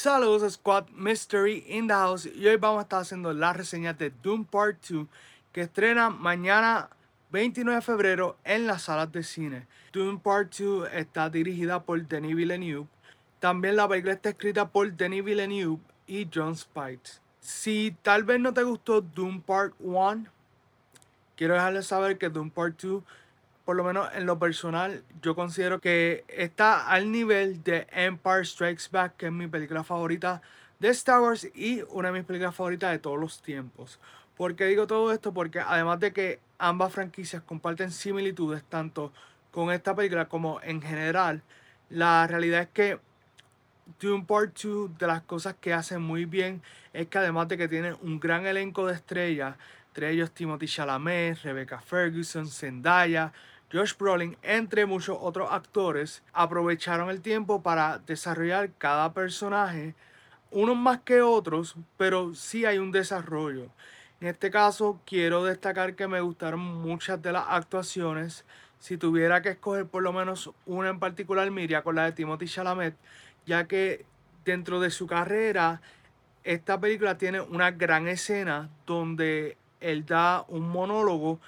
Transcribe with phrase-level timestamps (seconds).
[0.00, 4.12] Saludos Squad Mystery in the House y hoy vamos a estar haciendo la reseña de
[4.22, 5.08] Doom Part 2
[5.52, 6.88] que estrena mañana
[7.32, 9.66] 29 de febrero en las salas de cine.
[9.92, 12.86] Doom Part 2 está dirigida por Denis Villeneuve.
[13.40, 17.20] También la película está escrita por Denis Villeneuve y John Spites.
[17.40, 20.26] Si tal vez no te gustó Doom Part 1,
[21.34, 23.02] quiero dejarles saber que Doom Part 2
[23.68, 28.84] por lo menos en lo personal, yo considero que está al nivel de Empire Strikes
[28.90, 30.40] Back, que es mi película favorita
[30.78, 34.00] de Star Wars y una de mis películas favoritas de todos los tiempos.
[34.38, 35.34] ¿Por qué digo todo esto?
[35.34, 39.12] Porque además de que ambas franquicias comparten similitudes tanto
[39.50, 41.42] con esta película como en general,
[41.90, 42.98] la realidad es que
[44.00, 46.62] Doom Part 2 de las cosas que hace muy bien
[46.94, 49.56] es que además de que tiene un gran elenco de estrellas,
[49.88, 53.30] entre ellos Timothy Chalamet, Rebecca Ferguson, Zendaya,
[53.70, 59.94] Josh Brolin, entre muchos otros actores, aprovecharon el tiempo para desarrollar cada personaje,
[60.50, 63.68] unos más que otros, pero sí hay un desarrollo.
[64.22, 68.46] En este caso, quiero destacar que me gustaron muchas de las actuaciones.
[68.78, 72.46] Si tuviera que escoger por lo menos una en particular, me con la de Timothy
[72.46, 72.96] Chalamet,
[73.44, 74.06] ya que
[74.46, 75.82] dentro de su carrera,
[76.42, 81.38] esta película tiene una gran escena donde él da un monólogo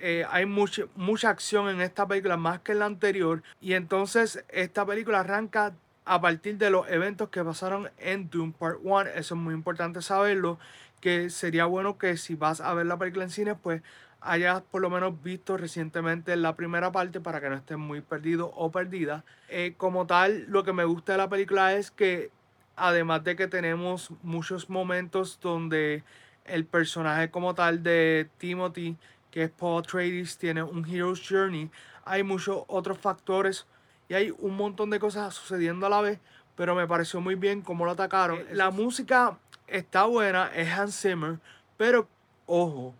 [0.00, 3.42] eh, hay mucha, mucha acción en esta película más que en la anterior.
[3.60, 8.78] Y entonces esta película arranca a partir de los eventos que pasaron en Doom Part
[8.82, 9.10] 1.
[9.10, 10.58] Eso es muy importante saberlo.
[11.00, 13.82] Que sería bueno que si vas a ver la película en cine, pues
[14.20, 18.52] hayas por lo menos visto recientemente la primera parte para que no estés muy perdido
[18.56, 19.24] o perdida.
[19.48, 22.30] Eh, como tal, lo que me gusta de la película es que
[22.76, 26.02] además de que tenemos muchos momentos donde
[26.44, 28.96] el personaje como tal de Timothy
[29.30, 31.70] que es Paul Atreides, tiene un Hero's Journey.
[32.04, 33.66] Hay muchos otros factores
[34.08, 36.18] y hay un montón de cosas sucediendo a la vez,
[36.56, 38.40] pero me pareció muy bien cómo lo atacaron.
[38.52, 41.38] La música está buena, es Hans Zimmer,
[41.76, 42.08] pero
[42.46, 42.94] ojo,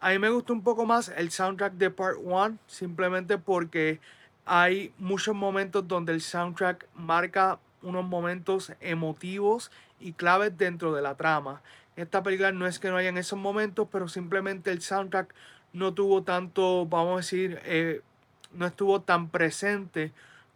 [0.00, 4.00] a mí me gustó un poco más el soundtrack de Part 1, simplemente porque
[4.44, 9.70] hay muchos momentos donde el soundtrack marca unos momentos emotivos
[10.00, 11.62] y claves dentro de la trama.
[11.96, 15.34] Esta película no es que no hayan esos momentos, pero simplemente el soundtrack
[15.76, 18.00] no tuvo tanto, vamos a decir, eh,
[18.54, 20.10] no estuvo tan presente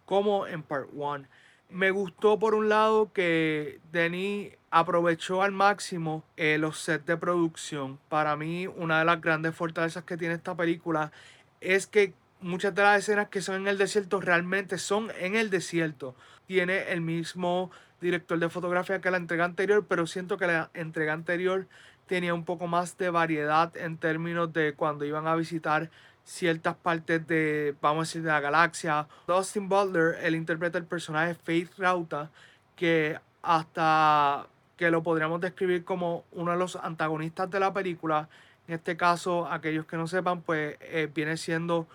[0.06, 1.26] como en Part 1.
[1.68, 7.98] Me gustó por un lado que Denis aprovechó al máximo eh, los sets de producción.
[8.08, 11.12] Para mí, una de las grandes fortalezas que tiene esta película
[11.60, 15.50] es que muchas de las escenas que son en el desierto realmente son en el
[15.50, 16.14] desierto.
[16.46, 17.70] Tiene el mismo
[18.00, 21.66] director de fotografía que la entrega anterior, pero siento que la entrega anterior
[22.10, 25.90] tenía un poco más de variedad en términos de cuando iban a visitar
[26.24, 29.06] ciertas partes de, vamos a decir, de la galaxia.
[29.28, 32.28] Dustin Butler, él interpreta el personaje Faith Rauta,
[32.74, 38.28] que hasta que lo podríamos describir como uno de los antagonistas de la película.
[38.66, 41.86] En este caso, aquellos que no sepan, pues eh, viene siendo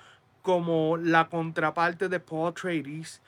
[0.41, 3.21] como la contraparte de Paul Atreides.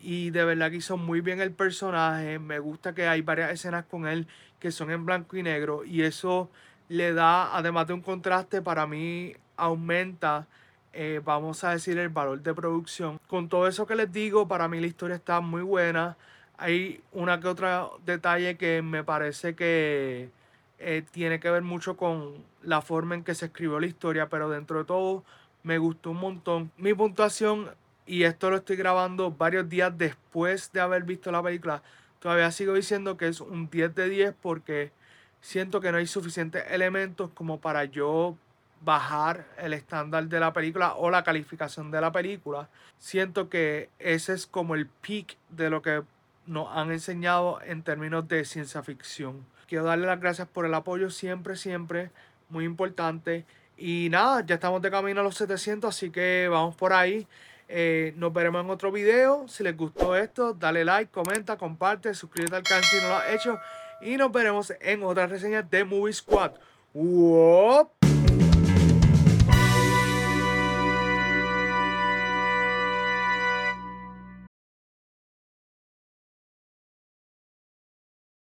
[0.00, 2.38] Y de verdad que hizo muy bien el personaje.
[2.38, 4.26] Me gusta que hay varias escenas con él
[4.60, 5.84] que son en blanco y negro.
[5.84, 6.50] Y eso
[6.88, 10.46] le da, además de un contraste, para mí aumenta,
[10.92, 13.18] eh, vamos a decir, el valor de producción.
[13.26, 16.16] Con todo eso que les digo, para mí la historia está muy buena.
[16.58, 20.30] Hay una que otra detalle que me parece que
[20.78, 24.48] eh, tiene que ver mucho con la forma en que se escribió la historia, pero
[24.48, 25.24] dentro de todo
[25.62, 26.70] me gustó un montón.
[26.76, 27.70] Mi puntuación
[28.06, 31.82] y esto lo estoy grabando varios días después de haber visto la película,
[32.20, 34.92] todavía sigo diciendo que es un 10 de 10 porque
[35.40, 38.36] siento que no hay suficientes elementos como para yo
[38.82, 42.68] bajar el estándar de la película o la calificación de la película.
[42.98, 46.02] Siento que ese es como el peak de lo que
[46.46, 49.44] nos han enseñado en términos de ciencia ficción.
[49.66, 52.10] Quiero darle las gracias por el apoyo siempre, siempre,
[52.48, 53.44] muy importante.
[53.76, 57.26] Y nada, ya estamos de camino a los 700, así que vamos por ahí.
[57.68, 59.46] Eh, nos veremos en otro video.
[59.48, 63.30] Si les gustó esto, dale like, comenta, comparte, suscríbete al canal si no lo has
[63.30, 63.58] hecho.
[64.00, 66.52] Y nos veremos en otras reseñas de Movie Squad.
[66.92, 67.95] ¡Wop!